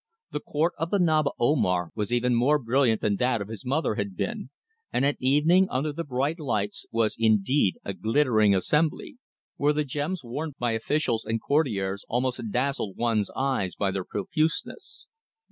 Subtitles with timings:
[0.31, 3.93] The Court of the Naba Omar was even more brilliant than that of his mother
[3.93, 4.49] had been,
[4.91, 9.17] and at evening, under the bright lights, was, indeed, a glittering assembly,
[9.57, 15.05] where the gems worn by officials and courtiers almost dazzled one's eyes by their profuseness.